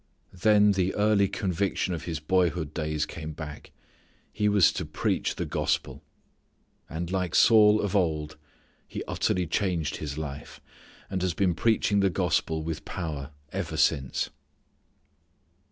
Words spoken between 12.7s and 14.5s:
power ever since.